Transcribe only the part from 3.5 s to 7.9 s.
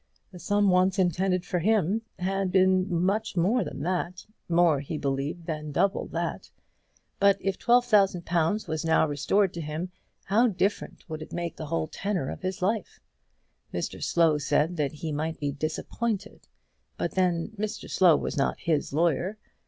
than that, more he believed than double that; but if twelve